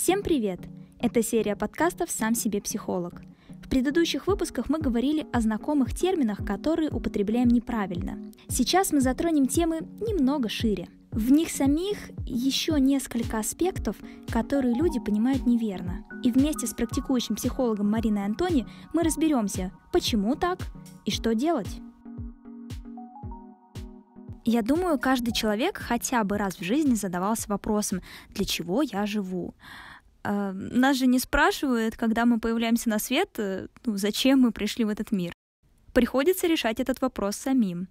[0.00, 0.60] Всем привет!
[1.00, 3.20] Это серия подкастов «Сам себе психолог».
[3.64, 8.16] В предыдущих выпусках мы говорили о знакомых терминах, которые употребляем неправильно.
[8.48, 10.86] Сейчас мы затронем темы немного шире.
[11.10, 13.96] В них самих еще несколько аспектов,
[14.30, 16.04] которые люди понимают неверно.
[16.22, 20.60] И вместе с практикующим психологом Мариной Антони мы разберемся, почему так
[21.06, 21.80] и что делать.
[24.44, 29.54] Я думаю, каждый человек хотя бы раз в жизни задавался вопросом, для чего я живу.
[30.28, 34.84] Э, нас же не спрашивают, когда мы появляемся на свет, э, ну, зачем мы пришли
[34.84, 35.32] в этот мир.
[35.94, 37.88] Приходится решать этот вопрос самим.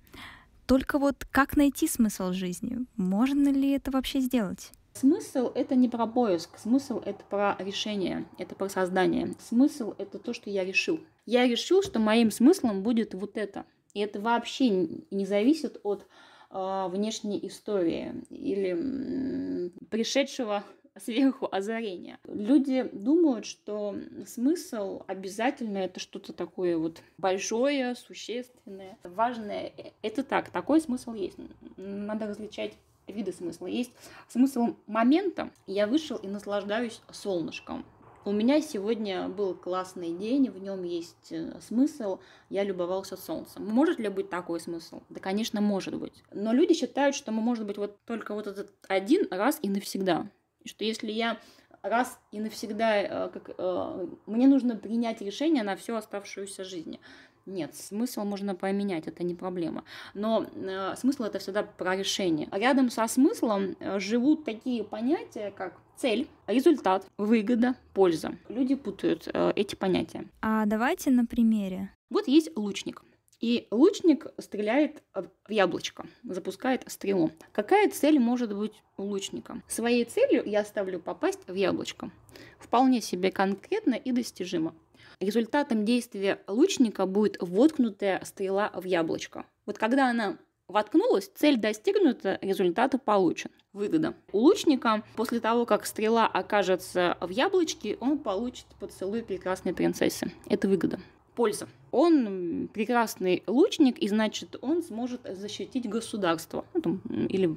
[0.68, 2.86] Только вот как найти смысл жизни?
[2.96, 4.72] Можно ли это вообще сделать?
[4.94, 9.36] Смысл— это не про поиск, смысл— это про решение, это про создание.
[9.40, 11.00] Смысл— это то, что я решил.
[11.26, 13.66] Я решил, что моим смыслом будет вот это.
[13.94, 14.70] И это вообще
[15.12, 16.06] не зависит от
[16.52, 20.64] э, внешней истории или пришедшего
[21.00, 22.20] сверху озарения.
[22.26, 23.96] Люди думают, что
[24.26, 29.72] смысл обязательно это что-то такое вот большое, существенное, важное.
[30.02, 31.38] Это так, такой смысл есть.
[31.78, 32.74] Надо различать
[33.08, 33.68] виды смысла.
[33.68, 33.92] Есть
[34.28, 35.50] смысл момента.
[35.66, 37.86] Я вышел и наслаждаюсь солнышком.
[38.28, 43.66] У меня сегодня был классный день, в нем есть э, смысл, я любовался солнцем.
[43.66, 45.02] Может ли быть такой смысл?
[45.08, 46.26] Да, конечно, может быть.
[46.34, 50.28] Но люди считают, что мы может быть вот только вот этот один раз и навсегда
[50.68, 51.40] что если я
[51.82, 57.00] раз и навсегда, э, как, э, мне нужно принять решение на всю оставшуюся жизнь.
[57.46, 59.86] Нет, смысл можно поменять, это не проблема.
[60.14, 62.50] Но э, смысл это всегда про решение.
[62.52, 68.38] Рядом со смыслом живут такие понятия, как цель, результат, выгода, польза.
[68.50, 70.26] Люди путают э, эти понятия.
[70.42, 71.92] А давайте на примере.
[72.10, 73.04] Вот есть лучник.
[73.40, 77.32] И лучник стреляет в яблочко, запускает стрелу.
[77.52, 79.62] Какая цель может быть у лучника?
[79.68, 82.10] Своей целью я ставлю попасть в яблочко.
[82.58, 84.74] Вполне себе конкретно и достижимо.
[85.20, 89.46] Результатом действия лучника будет воткнутая стрела в яблочко.
[89.68, 90.38] Вот когда она
[90.68, 93.52] воткнулась, цель достигнута, результат получен.
[93.72, 94.16] Выгода.
[94.32, 100.32] У лучника после того, как стрела окажется в яблочке, он получит поцелуй прекрасной принцессы.
[100.48, 101.00] Это выгода
[101.38, 101.70] польза.
[101.92, 107.56] Он прекрасный лучник, и значит, он сможет защитить государство ну, там, или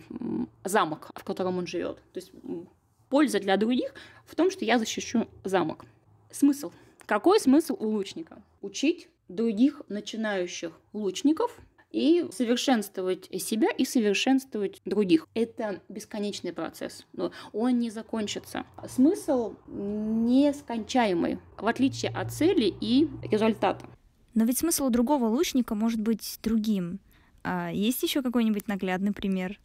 [0.64, 1.96] замок, в котором он живет.
[2.12, 2.30] То есть
[3.08, 3.94] польза для других
[4.26, 5.86] в том, что я защищу замок.
[6.30, 6.72] Смысл.
[7.06, 8.42] Какой смысл у лучника?
[8.60, 11.58] Учить других начинающих лучников
[11.90, 15.26] и совершенствовать себя и совершенствовать других.
[15.34, 18.64] Это бесконечный процесс, но он не закончится.
[18.88, 23.84] Смысл нескончаемый, в отличие от цели и результата.
[24.34, 27.00] Но ведь смысл у другого лучника может быть другим.
[27.42, 29.58] А есть еще какой-нибудь наглядный пример?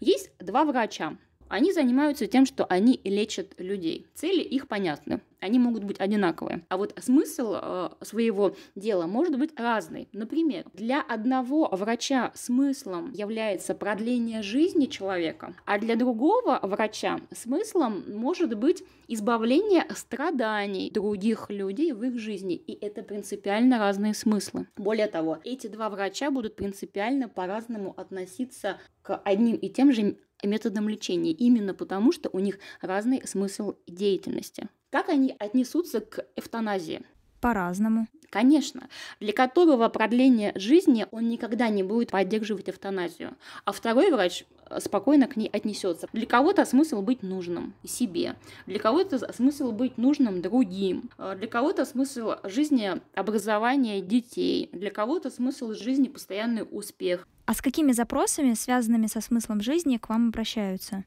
[0.00, 1.16] Есть два врача.
[1.48, 4.06] Они занимаются тем, что они лечат людей.
[4.14, 6.64] Цели их понятны они могут быть одинаковые.
[6.68, 10.08] А вот смысл э, своего дела может быть разный.
[10.12, 18.56] Например, для одного врача смыслом является продление жизни человека, а для другого врача смыслом может
[18.56, 22.54] быть избавление страданий других людей в их жизни.
[22.54, 24.66] И это принципиально разные смыслы.
[24.76, 30.88] Более того, эти два врача будут принципиально по-разному относиться к одним и тем же методам
[30.88, 34.68] лечения, именно потому что у них разный смысл деятельности.
[34.90, 37.02] Как они отнесутся к эвтаназии?
[37.40, 38.06] По-разному.
[38.30, 38.88] Конечно,
[39.20, 45.26] для которого продление жизни он никогда не будет поддерживать эвтаназию, а второй врач э, спокойно
[45.26, 46.08] к ней отнесется.
[46.12, 48.36] Для кого-то смысл быть нужным себе,
[48.66, 55.30] для кого-то смысл быть нужным другим, э, для кого-то смысл жизни образования детей, для кого-то
[55.30, 57.26] смысл жизни постоянный успех.
[57.46, 61.04] А с какими запросами, связанными со смыслом жизни, к вам обращаются?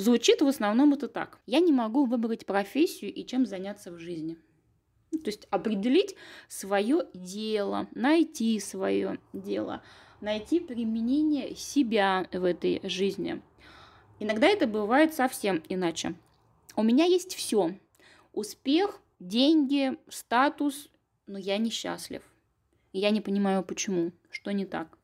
[0.00, 1.38] Звучит в основном это так.
[1.44, 4.38] Я не могу выбрать профессию и чем заняться в жизни.
[5.12, 6.16] Ну, то есть определить
[6.48, 9.82] свое дело, найти свое дело,
[10.22, 13.42] найти применение себя в этой жизни.
[14.20, 16.14] Иногда это бывает совсем иначе.
[16.76, 17.78] У меня есть все.
[18.32, 20.88] Успех, деньги, статус,
[21.26, 22.22] но я несчастлив.
[22.94, 24.96] И я не понимаю, почему, что не так.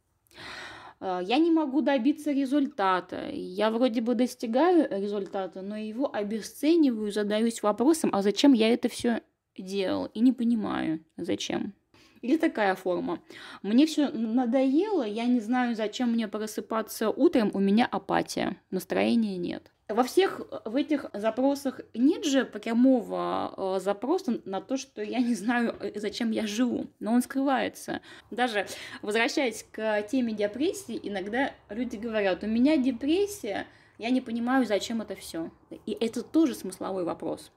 [1.00, 3.28] Э, я не могу добиться результата.
[3.32, 9.22] Я вроде бы достигаю результата, но его обесцениваю, задаюсь вопросом, а зачем я это все
[9.56, 10.06] делал?
[10.06, 11.74] И не понимаю, зачем.
[12.22, 13.20] Или такая форма.
[13.62, 19.70] Мне все надоело, я не знаю, зачем мне просыпаться утром, у меня апатия, настроения нет.
[19.88, 25.34] Во всех в этих запросах нет же прямого э, запроса на то, что я не
[25.34, 28.00] знаю, э, зачем я живу, но он скрывается.
[28.32, 28.66] Даже
[29.00, 33.66] возвращаясь к теме депрессии, иногда люди говорят, у меня депрессия,
[33.98, 35.50] Я не понимаю, зачем это все.
[35.86, 37.52] И это тоже смысловой вопрос.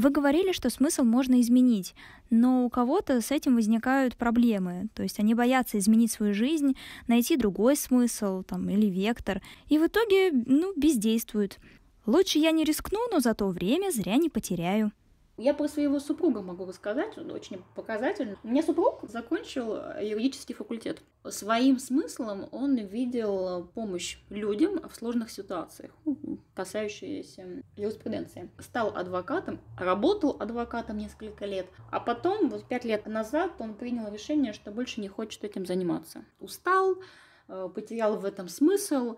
[0.00, 1.94] Вы говорили, что смысл можно изменить,
[2.30, 4.88] но у кого-то с этим возникают проблемы.
[4.94, 6.74] То есть они боятся изменить свою жизнь,
[7.06, 11.58] найти другой смысл там, или вектор, и в итоге ну, бездействуют.
[12.06, 14.90] Лучше я не рискну, но зато время зря не потеряю.
[15.40, 18.36] Я про своего супруга могу рассказать, он очень показательно.
[18.44, 21.00] У меня супруг закончил юридический факультет.
[21.24, 28.50] Своим смыслом он видел помощь людям в сложных ситуациях, ну, касающиеся юриспруденции.
[28.58, 34.52] Стал адвокатом, работал адвокатом несколько лет, а потом, вот пять лет назад, он принял решение,
[34.52, 36.22] что больше не хочет этим заниматься.
[36.38, 36.96] Устал,
[37.48, 39.16] э, потерял в этом смысл,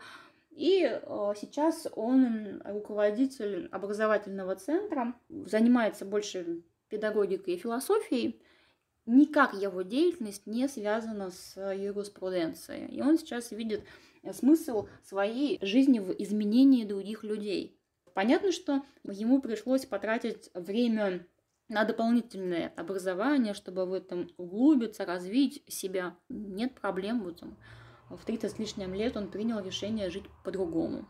[0.54, 8.40] и э, сейчас он руководитель образовательного центра, занимается больше педагогикой и философией.
[9.06, 12.87] Никак его деятельность не связана с юриспруденцией.
[12.94, 13.82] И он сейчас видит
[14.32, 17.76] смысл своей жизни в изменении других людей.
[18.14, 21.26] Понятно, что ему пришлось потратить время
[21.69, 26.14] на дополнительное образование, чтобы в этом углубиться, развить себя.
[26.28, 27.56] Нет проблем в этом
[28.17, 31.05] в 30 с лишним лет он принял решение жить по-другому.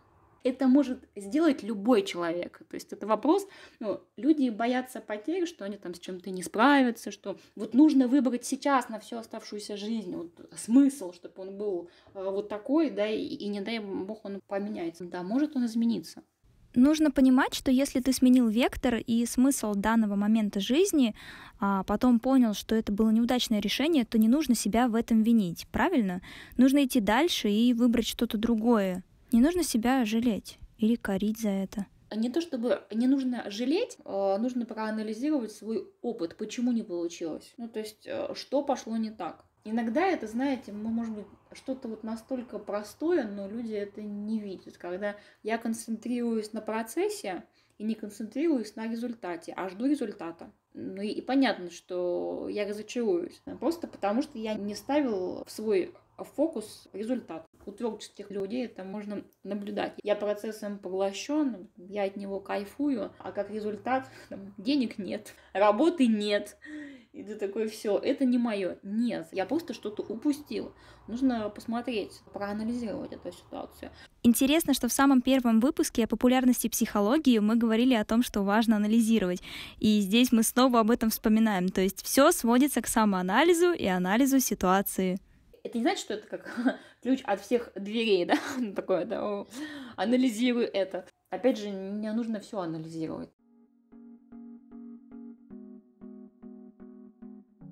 [0.45, 2.63] Это может сделать любой человек.
[2.69, 3.47] То есть это вопрос,
[3.79, 8.45] ну, люди боятся потерь, что они там с чем-то не справятся, что вот нужно выбрать
[8.45, 13.23] сейчас на всю оставшуюся жизнь вот, смысл, чтобы он был э, вот такой, да, и,
[13.23, 15.05] и не дай бог он поменяется.
[15.05, 16.25] Да, может он измениться.
[16.75, 21.15] Нужно понимать, что если ты сменил вектор и смысл данного момента жизни,
[21.61, 25.67] а потом понял, что это было неудачное решение, то не нужно себя в этом винить,
[25.71, 26.23] правильно?
[26.57, 29.05] Нужно идти дальше и выбрать что-то другое.
[29.33, 31.87] Не нужно себя жалеть или корить за это.
[32.15, 37.55] Не то чтобы не нужно жалеть, а нужно проанализировать свой опыт, почему не получилось.
[37.57, 39.47] Ну, то есть, э, что пошло не так.
[39.65, 44.77] Иногда это, знаете, может быть что-то вот настолько простое, но люди это не видят.
[44.77, 47.45] Когда я концентрируюсь на процессе
[47.79, 50.51] и не концентрируюсь на результате, а жду результата.
[50.75, 53.41] Ну и, и понятно, что я разочаруюсь.
[53.61, 57.47] Просто потому, что я не ставил в свой фокус результат.
[57.65, 59.95] У творческих людей это можно наблюдать.
[60.03, 66.57] Я процессом поглощен, я от него кайфую, а как результат там, денег нет, работы нет.
[67.13, 68.79] И ты такой, все, это не мое.
[68.83, 70.73] Нет, я просто что-то упустил.
[71.09, 73.91] Нужно посмотреть, проанализировать эту ситуацию.
[74.23, 78.77] Интересно, что в самом первом выпуске о популярности психологии мы говорили о том, что важно
[78.77, 79.43] анализировать.
[79.79, 81.69] И здесь мы снова об этом вспоминаем.
[81.69, 85.19] То есть все сводится к самоанализу и анализу ситуации.
[85.65, 88.39] Это не значит, что это как ключ от всех дверей, да?
[88.75, 89.45] Такое, да,
[89.97, 91.07] анализирую это.
[91.29, 93.31] Опять же, не нужно все анализировать.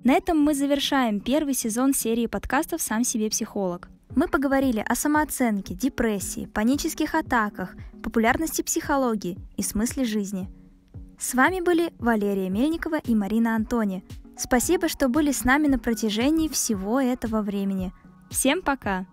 [0.03, 3.87] На этом мы завершаем первый сезон серии подкастов «Сам себе психолог».
[4.15, 10.49] Мы поговорили о самооценке, депрессии, панических атаках, популярности психологии и смысле жизни.
[11.19, 14.03] С вами были Валерия Мельникова и Марина Антони.
[14.35, 17.93] Спасибо, что были с нами на протяжении всего этого времени.
[18.31, 19.05] Всем пока!